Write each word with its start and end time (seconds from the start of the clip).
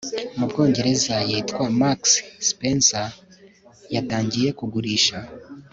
mu 0.37 0.45
Bwongereza 0.51 1.15
yitwa 1.29 1.63
Marks 1.79 2.11
Spencer 2.49 3.05
yatangiye 3.95 4.49
kugurisha 4.59 5.17